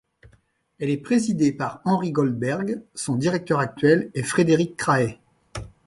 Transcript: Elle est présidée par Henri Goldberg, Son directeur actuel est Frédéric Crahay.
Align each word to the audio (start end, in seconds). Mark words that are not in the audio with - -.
Elle 0.79 0.89
est 0.89 0.97
présidée 0.97 1.51
par 1.51 1.79
Henri 1.85 2.11
Goldberg, 2.11 2.81
Son 2.95 3.15
directeur 3.17 3.59
actuel 3.59 4.09
est 4.15 4.23
Frédéric 4.23 4.75
Crahay. 4.75 5.19